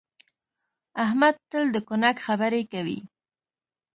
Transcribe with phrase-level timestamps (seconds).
[1.05, 2.99] احمد تل د کونک خبرې کوي.